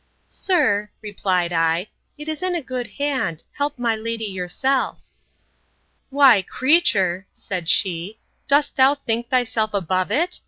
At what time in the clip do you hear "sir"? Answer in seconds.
0.29-0.89